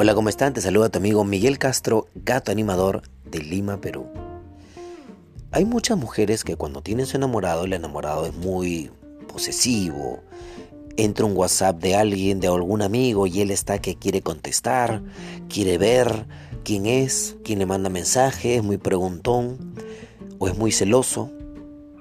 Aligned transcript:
Hola, 0.00 0.14
¿cómo 0.14 0.28
están? 0.28 0.52
Te 0.52 0.60
saluda 0.60 0.90
tu 0.90 1.00
amigo 1.00 1.24
Miguel 1.24 1.58
Castro, 1.58 2.06
gato 2.14 2.52
animador 2.52 3.02
de 3.24 3.40
Lima, 3.40 3.80
Perú. 3.80 4.06
Hay 5.50 5.64
muchas 5.64 5.98
mujeres 5.98 6.44
que 6.44 6.54
cuando 6.54 6.82
tienen 6.82 7.04
su 7.04 7.16
enamorado, 7.16 7.64
el 7.64 7.72
enamorado 7.72 8.24
es 8.24 8.32
muy 8.32 8.92
posesivo. 9.26 10.22
Entra 10.96 11.26
un 11.26 11.36
WhatsApp 11.36 11.80
de 11.80 11.96
alguien, 11.96 12.38
de 12.38 12.46
algún 12.46 12.80
amigo, 12.82 13.26
y 13.26 13.40
él 13.40 13.50
está 13.50 13.80
que 13.80 13.96
quiere 13.96 14.22
contestar, 14.22 15.02
quiere 15.48 15.78
ver 15.78 16.28
quién 16.62 16.86
es, 16.86 17.34
quién 17.42 17.58
le 17.58 17.66
manda 17.66 17.90
mensaje, 17.90 18.54
es 18.54 18.62
muy 18.62 18.76
preguntón 18.76 19.74
o 20.38 20.46
es 20.46 20.56
muy 20.56 20.70
celoso. 20.70 21.32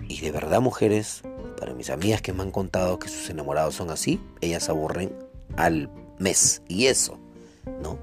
Y 0.07 0.21
de 0.21 0.29
verdad, 0.29 0.61
mujeres, 0.61 1.23
para 1.59 1.73
mis 1.73 1.89
amigas 1.89 2.21
que 2.21 2.31
me 2.31 2.43
han 2.43 2.51
contado 2.51 2.99
que 2.99 3.09
sus 3.09 3.27
enamorados 3.31 3.73
son 3.73 3.89
así, 3.89 4.21
ellas 4.39 4.69
aburren 4.69 5.11
al 5.55 5.89
mes. 6.19 6.61
Y 6.67 6.85
eso 6.85 7.17
¿no? 7.81 7.99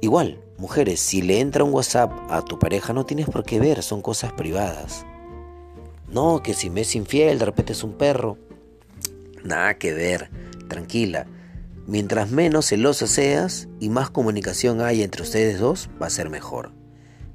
Igual, 0.00 0.40
mujeres, 0.58 1.00
si 1.00 1.22
le 1.22 1.40
entra 1.40 1.64
un 1.64 1.72
WhatsApp 1.72 2.12
a 2.30 2.42
tu 2.42 2.58
pareja 2.58 2.92
no 2.92 3.06
tienes 3.06 3.26
por 3.26 3.44
qué 3.44 3.58
ver, 3.58 3.82
son 3.82 4.02
cosas 4.02 4.32
privadas. 4.32 5.04
No, 6.08 6.42
que 6.42 6.54
si 6.54 6.70
me 6.70 6.82
es 6.82 6.94
infiel, 6.94 7.38
de 7.38 7.46
repente 7.46 7.72
es 7.72 7.82
un 7.82 7.94
perro. 7.94 8.38
Nada 9.42 9.74
que 9.78 9.92
ver, 9.92 10.30
tranquila. 10.68 11.26
Mientras 11.86 12.30
menos 12.30 12.66
celosa 12.66 13.06
seas 13.06 13.68
y 13.80 13.88
más 13.88 14.10
comunicación 14.10 14.80
hay 14.80 15.02
entre 15.02 15.22
ustedes 15.22 15.58
dos, 15.58 15.88
va 16.00 16.06
a 16.06 16.10
ser 16.10 16.30
mejor. 16.30 16.72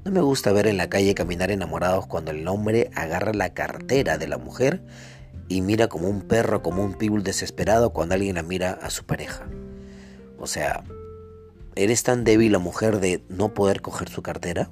No 0.03 0.11
me 0.11 0.21
gusta 0.21 0.51
ver 0.51 0.67
en 0.67 0.77
la 0.77 0.89
calle 0.89 1.13
caminar 1.13 1.51
enamorados 1.51 2.07
cuando 2.07 2.31
el 2.31 2.47
hombre 2.47 2.89
agarra 2.95 3.33
la 3.33 3.53
cartera 3.53 4.17
de 4.17 4.27
la 4.27 4.37
mujer 4.37 4.83
y 5.47 5.61
mira 5.61 5.87
como 5.87 6.09
un 6.09 6.21
perro, 6.21 6.61
como 6.61 6.83
un 6.83 6.95
pitbull 6.95 7.23
desesperado 7.23 7.91
cuando 7.91 8.15
alguien 8.15 8.35
la 8.35 8.43
mira 8.43 8.71
a 8.81 8.89
su 8.89 9.05
pareja. 9.05 9.47
O 10.39 10.47
sea, 10.47 10.83
¿Eres 11.75 12.03
tan 12.03 12.25
débil 12.25 12.51
la 12.51 12.59
mujer 12.59 12.99
de 12.99 13.23
no 13.29 13.53
poder 13.53 13.81
coger 13.81 14.09
su 14.09 14.21
cartera? 14.21 14.69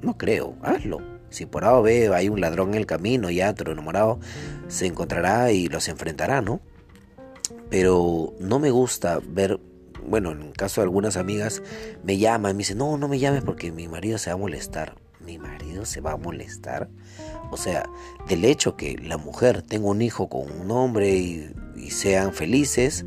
No 0.00 0.16
creo, 0.16 0.56
hazlo. 0.62 1.00
Si 1.28 1.44
por 1.44 1.64
A 1.64 1.74
o 1.76 1.82
B 1.82 2.08
hay 2.14 2.28
un 2.28 2.40
ladrón 2.40 2.70
en 2.70 2.74
el 2.76 2.86
camino, 2.86 3.30
y 3.30 3.42
otro 3.42 3.72
enamorado 3.72 4.18
se 4.68 4.86
encontrará 4.86 5.52
y 5.52 5.68
los 5.68 5.88
enfrentará, 5.88 6.40
¿no? 6.40 6.60
Pero 7.68 8.34
no 8.40 8.58
me 8.58 8.70
gusta 8.70 9.20
ver, 9.26 9.60
bueno, 10.06 10.32
en 10.32 10.42
el 10.42 10.52
caso 10.52 10.80
de 10.80 10.86
algunas 10.86 11.16
amigas, 11.16 11.62
me 12.02 12.16
llaman 12.16 12.52
y 12.52 12.54
me 12.54 12.58
dicen, 12.58 12.78
no, 12.78 12.96
no 12.96 13.08
me 13.08 13.18
llames 13.18 13.42
porque 13.44 13.70
mi 13.70 13.88
marido 13.88 14.16
se 14.18 14.30
va 14.30 14.34
a 14.34 14.38
molestar. 14.38 14.96
¿Mi 15.20 15.38
marido 15.38 15.84
se 15.84 16.00
va 16.00 16.12
a 16.12 16.16
molestar? 16.16 16.88
O 17.50 17.56
sea, 17.56 17.88
del 18.28 18.44
hecho 18.44 18.76
que 18.76 18.96
la 18.96 19.18
mujer 19.18 19.62
tenga 19.62 19.86
un 19.86 20.02
hijo 20.02 20.28
con 20.28 20.50
un 20.50 20.70
hombre 20.70 21.14
y 21.14 21.90
sean 21.90 22.32
felices, 22.32 23.04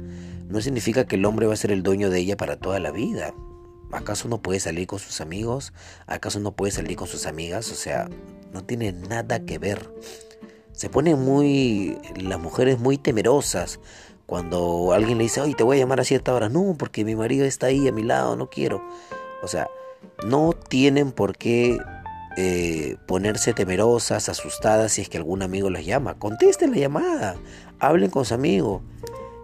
no 0.48 0.62
significa 0.62 1.06
que 1.06 1.16
el 1.16 1.26
hombre 1.26 1.48
va 1.48 1.54
a 1.54 1.58
ser 1.58 1.72
el 1.72 1.84
dueño 1.84 2.10
de 2.10 2.20
ella 2.20 2.38
para 2.38 2.58
toda 2.58 2.80
la 2.80 2.92
vida. 2.92 3.34
¿Acaso 3.92 4.28
no 4.28 4.42
puede 4.42 4.60
salir 4.60 4.88
con 4.88 5.00
sus 5.00 5.22
amigos? 5.22 5.74
¿Acaso 6.08 6.40
no 6.40 6.52
puede 6.52 6.72
salir 6.72 6.98
con 6.98 7.08
sus 7.08 7.26
amigas? 7.26 7.72
O 7.72 7.76
sea, 7.76 8.10
no 8.52 8.64
tiene 8.64 8.92
nada 8.92 9.46
que 9.46 9.58
ver. 9.58 9.90
Se 10.72 10.90
pone 10.90 11.16
muy... 11.16 11.98
las 12.18 12.40
mujeres 12.40 12.80
muy 12.80 12.98
temerosas 12.98 13.80
cuando 14.26 14.92
alguien 14.94 15.18
le 15.18 15.26
dice, 15.26 15.42
oye, 15.42 15.54
te 15.54 15.64
voy 15.64 15.78
a 15.78 15.80
llamar 15.82 16.00
a 16.00 16.04
cierta 16.04 16.34
hora. 16.34 16.50
No, 16.50 16.76
porque 16.78 17.06
mi 17.06 17.16
marido 17.16 17.46
está 17.46 17.68
ahí 17.68 17.88
a 17.88 17.92
mi 17.92 18.04
lado, 18.04 18.36
no 18.36 18.50
quiero. 18.50 18.84
O 19.44 19.48
sea, 19.48 19.68
no 20.28 20.54
tienen 20.54 21.12
por 21.12 21.38
qué 21.38 21.78
eh, 22.38 22.98
ponerse 23.08 23.54
temerosas, 23.54 24.28
asustadas 24.28 24.94
si 24.94 25.02
es 25.02 25.10
que 25.10 25.18
algún 25.18 25.42
amigo 25.42 25.70
las 25.70 25.86
llama. 25.86 26.16
Contesten 26.16 26.72
la 26.72 26.78
llamada, 26.78 27.36
hablen 27.80 28.10
con 28.10 28.26
su 28.26 28.34
amigo. 28.34 28.82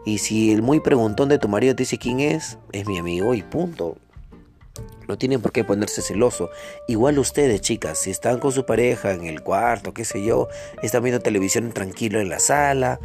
Y 0.05 0.17
si 0.17 0.51
el 0.51 0.61
muy 0.61 0.79
preguntón 0.79 1.29
de 1.29 1.39
tu 1.39 1.47
marido 1.47 1.75
te 1.75 1.83
dice 1.83 1.97
quién 1.97 2.19
es, 2.19 2.57
es 2.71 2.87
mi 2.87 2.97
amigo 2.97 3.33
y 3.33 3.43
punto. 3.43 3.97
No 5.07 5.17
tienen 5.17 5.41
por 5.41 5.51
qué 5.51 5.63
ponerse 5.63 6.01
celoso. 6.01 6.49
Igual 6.87 7.19
ustedes, 7.19 7.61
chicas, 7.61 7.97
si 7.99 8.11
están 8.11 8.39
con 8.39 8.51
su 8.51 8.65
pareja 8.65 9.11
en 9.11 9.25
el 9.25 9.41
cuarto, 9.41 9.93
qué 9.93 10.05
sé 10.05 10.23
yo, 10.23 10.47
están 10.81 11.03
viendo 11.03 11.19
televisión 11.21 11.71
tranquilo 11.71 12.19
en 12.19 12.29
la 12.29 12.39
sala 12.39 12.99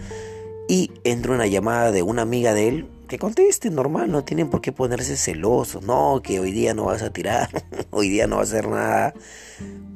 y 0.69 0.93
entra 1.05 1.33
una 1.33 1.47
llamada 1.47 1.93
de 1.93 2.03
una 2.03 2.23
amiga 2.23 2.55
de 2.55 2.69
él, 2.69 2.87
que 3.07 3.19
conteste 3.19 3.71
normal, 3.71 4.11
no 4.11 4.25
tienen 4.25 4.51
por 4.51 4.61
qué 4.61 4.73
ponerse 4.73 5.17
celosos. 5.17 5.83
No, 5.83 6.21
que 6.23 6.41
hoy 6.41 6.53
día 6.53 6.75
no 6.75 6.87
vas 6.87 7.03
a 7.03 7.11
tirar, 7.11 7.49
hoy 7.91 8.09
día 8.09 8.27
no 8.27 8.37
va 8.37 8.43
a 8.43 8.45
hacer 8.45 8.69
nada 8.69 9.15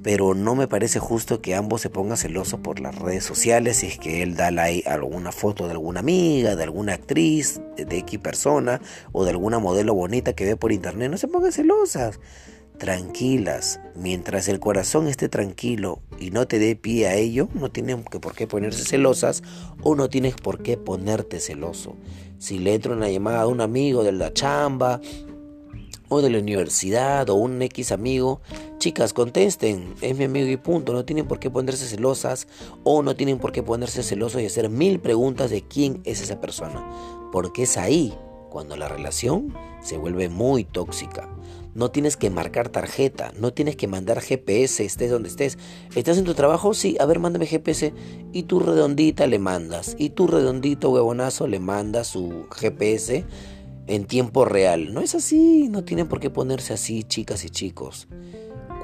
pero 0.02 0.34
no 0.34 0.54
me 0.54 0.66
parece 0.66 0.98
justo 0.98 1.42
que 1.42 1.54
ambos 1.54 1.82
se 1.82 1.90
pongan 1.90 2.16
celosos 2.16 2.60
por 2.60 2.80
las 2.80 2.94
redes 2.94 3.24
sociales 3.24 3.78
si 3.78 3.86
es 3.86 3.98
que 3.98 4.22
él 4.22 4.34
da 4.34 4.50
like 4.50 4.88
a 4.88 4.94
alguna 4.94 5.32
foto 5.32 5.66
de 5.66 5.72
alguna 5.72 6.00
amiga, 6.00 6.56
de 6.56 6.62
alguna 6.62 6.94
actriz, 6.94 7.60
de 7.76 7.98
X 7.98 8.18
persona 8.18 8.80
o 9.12 9.24
de 9.24 9.30
alguna 9.30 9.58
modelo 9.58 9.94
bonita 9.94 10.32
que 10.32 10.44
ve 10.44 10.56
por 10.56 10.72
internet, 10.72 11.10
no 11.10 11.18
se 11.18 11.28
pongan 11.28 11.52
celosas. 11.52 12.18
Tranquilas, 12.80 13.78
mientras 13.94 14.48
el 14.48 14.58
corazón 14.58 15.06
esté 15.06 15.28
tranquilo 15.28 16.00
y 16.18 16.30
no 16.30 16.48
te 16.48 16.58
dé 16.58 16.76
pie 16.76 17.08
a 17.08 17.14
ello, 17.14 17.50
no 17.52 17.70
tienen 17.70 18.02
que 18.04 18.20
por 18.20 18.34
qué 18.34 18.46
ponerse 18.46 18.86
celosas 18.86 19.42
o 19.82 19.94
no 19.94 20.08
tienes 20.08 20.34
por 20.34 20.62
qué 20.62 20.78
ponerte 20.78 21.40
celoso. 21.40 21.96
Si 22.38 22.58
le 22.58 22.72
entra 22.72 22.94
una 22.94 23.10
llamada 23.10 23.42
a 23.42 23.46
un 23.48 23.60
amigo 23.60 24.02
de 24.02 24.12
la 24.12 24.32
chamba 24.32 24.98
o 26.08 26.22
de 26.22 26.30
la 26.30 26.38
universidad 26.38 27.28
o 27.28 27.34
un 27.34 27.60
X 27.60 27.92
amigo, 27.92 28.40
chicas, 28.78 29.12
contesten, 29.12 29.94
es 30.00 30.16
mi 30.16 30.24
amigo 30.24 30.48
y 30.48 30.56
punto, 30.56 30.94
no 30.94 31.04
tienen 31.04 31.28
por 31.28 31.38
qué 31.38 31.50
ponerse 31.50 31.84
celosas 31.84 32.48
o 32.82 33.02
no 33.02 33.14
tienen 33.14 33.38
por 33.40 33.52
qué 33.52 33.62
ponerse 33.62 34.02
celosos 34.02 34.40
y 34.40 34.46
hacer 34.46 34.70
mil 34.70 35.00
preguntas 35.00 35.50
de 35.50 35.60
quién 35.68 36.00
es 36.04 36.22
esa 36.22 36.40
persona, 36.40 36.82
porque 37.30 37.64
es 37.64 37.76
ahí 37.76 38.16
cuando 38.50 38.76
la 38.76 38.88
relación 38.88 39.54
se 39.80 39.96
vuelve 39.96 40.28
muy 40.28 40.64
tóxica. 40.64 41.28
No 41.72 41.90
tienes 41.90 42.16
que 42.16 42.30
marcar 42.30 42.68
tarjeta, 42.68 43.32
no 43.38 43.52
tienes 43.52 43.76
que 43.76 43.86
mandar 43.86 44.20
GPS, 44.20 44.84
estés 44.84 45.10
donde 45.10 45.28
estés. 45.28 45.56
¿Estás 45.94 46.18
en 46.18 46.24
tu 46.24 46.34
trabajo? 46.34 46.74
Sí, 46.74 46.96
a 46.98 47.06
ver, 47.06 47.20
mándame 47.20 47.46
GPS. 47.46 47.94
Y 48.32 48.42
tú 48.42 48.58
redondita 48.58 49.26
le 49.28 49.38
mandas. 49.38 49.94
Y 49.96 50.10
tú 50.10 50.26
redondito 50.26 50.90
huevonazo 50.90 51.46
le 51.46 51.60
manda 51.60 52.02
su 52.02 52.46
GPS 52.50 53.24
en 53.86 54.04
tiempo 54.04 54.44
real. 54.44 54.92
No 54.92 55.00
es 55.00 55.14
así, 55.14 55.68
no 55.68 55.84
tienen 55.84 56.08
por 56.08 56.18
qué 56.18 56.28
ponerse 56.28 56.72
así, 56.72 57.04
chicas 57.04 57.44
y 57.44 57.50
chicos. 57.50 58.08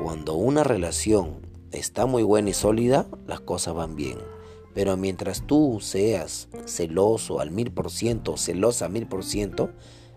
Cuando 0.02 0.34
una 0.34 0.62
relación 0.62 1.40
está 1.72 2.06
muy 2.06 2.22
buena 2.22 2.50
y 2.50 2.54
sólida, 2.54 3.06
las 3.26 3.40
cosas 3.40 3.74
van 3.74 3.96
bien. 3.96 4.35
Pero 4.76 4.98
mientras 4.98 5.46
tú 5.46 5.78
seas 5.80 6.48
celoso 6.66 7.40
al 7.40 7.50
mil 7.50 7.72
por 7.72 7.90
ciento, 7.90 8.36
celosa 8.36 8.84
al 8.84 8.92
mil 8.92 9.06
por 9.06 9.24
ciento, 9.24 9.70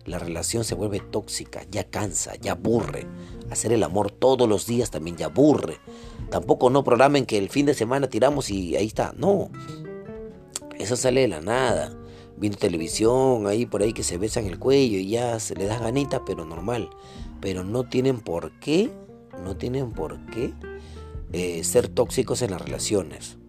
la 0.04 0.20
relación 0.20 0.66
se 0.66 0.76
vuelve 0.76 1.00
tóxica, 1.00 1.66
ya 1.72 1.86
cansa, 1.86 2.36
ya 2.36 2.52
aburre. 2.52 3.08
Hacer 3.50 3.72
el 3.72 3.82
amor 3.84 4.12
todos 4.12 4.50
los 4.50 4.68
días 4.68 4.92
también 4.92 5.16
ya 5.16 5.28
aburre. 5.28 5.78
Tampoco 6.30 6.70
no 6.70 6.84
programen 6.84 7.26
que 7.26 7.38
el 7.38 7.48
fin 7.48 7.68
de 7.68 7.74
semana 7.74 8.10
tiramos 8.10 8.50
y 8.50 8.76
ahí 8.76 8.88
está. 8.88 9.14
No. 9.18 9.50
Eso 10.78 10.98
sale 10.98 11.22
de 11.22 11.30
la 11.30 11.40
nada 11.40 11.98
viendo 12.36 12.58
televisión, 12.58 13.48
ahí 13.48 13.66
por 13.66 13.82
ahí 13.82 13.94
que 13.94 14.04
se 14.04 14.18
besan 14.18 14.46
el 14.46 14.60
cuello 14.60 14.98
y 14.98 15.08
ya 15.08 15.40
se 15.40 15.56
le 15.56 15.68
da 15.68 15.80
ganita, 15.80 16.26
pero 16.26 16.44
normal. 16.44 16.90
Pero 17.40 17.64
no 17.64 17.86
tienen 17.86 18.20
por 18.20 18.60
qué, 18.60 18.92
no 19.42 19.56
tienen 19.56 19.94
por 19.94 20.20
qué 20.26 20.54
eh, 21.32 21.64
ser 21.64 21.88
tóxicos 21.88 22.42
en 22.42 22.52
las 22.52 22.62
relaciones. 22.62 23.40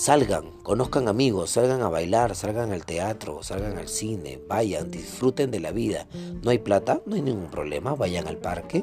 Salgan, 0.00 0.52
conozcan 0.62 1.08
amigos, 1.08 1.50
salgan 1.50 1.82
a 1.82 1.90
bailar, 1.90 2.34
salgan 2.34 2.72
al 2.72 2.86
teatro, 2.86 3.42
salgan 3.42 3.76
al 3.76 3.86
cine, 3.86 4.40
vayan, 4.48 4.90
disfruten 4.90 5.50
de 5.50 5.60
la 5.60 5.72
vida. 5.72 6.06
No 6.42 6.50
hay 6.50 6.56
plata, 6.56 7.02
no 7.04 7.16
hay 7.16 7.20
ningún 7.20 7.50
problema, 7.50 7.94
vayan 7.94 8.26
al 8.26 8.38
parque 8.38 8.82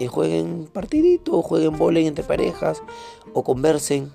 y 0.00 0.08
jueguen 0.08 0.66
partidito, 0.66 1.40
jueguen 1.42 1.78
volei 1.78 2.08
entre 2.08 2.24
parejas 2.24 2.82
o 3.32 3.44
conversen, 3.44 4.10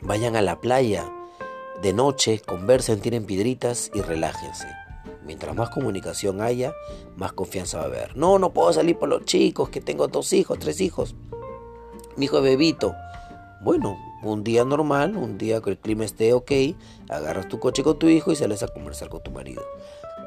vayan 0.00 0.34
a 0.34 0.40
la 0.40 0.62
playa 0.62 1.12
de 1.82 1.92
noche, 1.92 2.40
conversen, 2.40 3.02
tiren 3.02 3.26
piedritas 3.26 3.90
y 3.92 4.00
relájense. 4.00 4.68
Mientras 5.26 5.54
más 5.54 5.68
comunicación 5.68 6.40
haya, 6.40 6.72
más 7.16 7.34
confianza 7.34 7.76
va 7.76 7.84
a 7.84 7.88
haber. 7.88 8.16
No, 8.16 8.38
no 8.38 8.54
puedo 8.54 8.72
salir 8.72 8.98
por 8.98 9.10
los 9.10 9.26
chicos, 9.26 9.68
que 9.68 9.82
tengo 9.82 10.08
dos 10.08 10.32
hijos, 10.32 10.58
tres 10.58 10.80
hijos. 10.80 11.14
Mi 12.16 12.24
hijo 12.24 12.38
es 12.38 12.44
bebito. 12.44 12.94
Bueno, 13.60 13.94
un 14.32 14.44
día 14.44 14.64
normal, 14.64 15.16
un 15.16 15.38
día 15.38 15.60
que 15.60 15.70
el 15.70 15.78
clima 15.78 16.04
esté 16.04 16.32
ok, 16.32 16.50
agarras 17.08 17.48
tu 17.48 17.58
coche 17.58 17.82
con 17.82 17.98
tu 17.98 18.08
hijo 18.08 18.32
y 18.32 18.36
sales 18.36 18.62
a 18.62 18.68
conversar 18.68 19.08
con 19.08 19.22
tu 19.22 19.30
marido. 19.30 19.62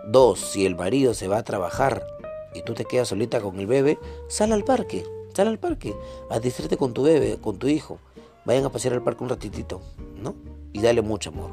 Dos, 0.08 0.40
si 0.40 0.66
el 0.66 0.76
marido 0.76 1.14
se 1.14 1.28
va 1.28 1.38
a 1.38 1.44
trabajar 1.44 2.06
y 2.54 2.62
tú 2.62 2.74
te 2.74 2.86
quedas 2.86 3.10
solita 3.10 3.42
con 3.42 3.60
el 3.60 3.68
bebé, 3.68 4.00
sal 4.28 4.52
al 4.54 4.64
parque, 4.64 5.04
sal 5.34 5.48
al 5.48 5.60
parque, 5.60 5.96
a 6.30 6.40
distraerte 6.40 6.78
con 6.78 6.94
tu 6.94 7.04
bebé, 7.04 7.38
con 7.42 7.58
tu 7.58 7.68
hijo. 7.68 8.00
Vayan 8.46 8.66
a 8.66 8.72
pasear 8.72 8.94
al 8.94 9.04
parque 9.04 9.24
un 9.24 9.30
ratitito, 9.30 9.82
¿no? 10.16 10.34
y 10.78 10.82
dale 10.82 11.02
mucho 11.02 11.32
amor. 11.32 11.52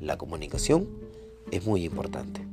La 0.00 0.18
comunicación 0.18 0.88
es 1.52 1.64
muy 1.64 1.84
importante. 1.84 2.44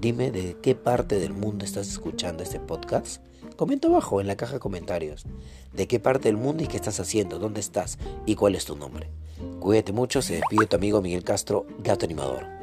Dime 0.00 0.32
de 0.32 0.56
qué 0.60 0.74
parte 0.74 1.20
del 1.20 1.32
mundo 1.32 1.64
estás 1.64 1.88
escuchando 1.88 2.42
este 2.42 2.58
podcast. 2.58 3.22
Comenta 3.56 3.88
abajo 3.88 4.20
en 4.20 4.26
la 4.26 4.36
caja 4.36 4.54
de 4.54 4.60
comentarios. 4.60 5.24
De 5.72 5.88
qué 5.88 5.98
parte 5.98 6.28
del 6.28 6.36
mundo 6.36 6.62
y 6.62 6.66
qué 6.66 6.76
estás 6.76 7.00
haciendo, 7.00 7.38
dónde 7.38 7.60
estás 7.60 7.98
y 8.26 8.34
cuál 8.34 8.54
es 8.54 8.66
tu 8.66 8.76
nombre. 8.76 9.08
Cuídate 9.60 9.92
mucho, 9.92 10.20
se 10.22 10.34
despide 10.34 10.66
tu 10.66 10.76
amigo 10.76 11.00
Miguel 11.00 11.24
Castro, 11.24 11.66
gato 11.82 12.04
animador. 12.04 12.55